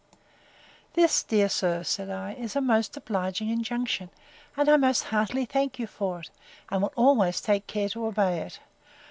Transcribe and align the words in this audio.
This, 0.95 1.21
dear 1.21 1.47
sir, 1.47 1.83
said 1.83 2.09
I, 2.09 2.33
is 2.33 2.55
a 2.55 2.59
most 2.59 2.97
obliging 2.97 3.49
injunction; 3.49 4.09
and 4.57 4.67
I 4.67 4.75
most 4.75 5.03
heartily 5.03 5.45
thank 5.45 5.77
you 5.77 5.85
for 5.85 6.21
it, 6.21 6.31
and 6.71 6.81
will 6.81 6.93
always 6.95 7.39
take 7.39 7.67
care 7.67 7.89
to 7.89 8.07
obey 8.07 8.39
it. 8.39 8.59